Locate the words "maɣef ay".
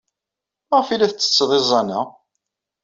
0.69-0.97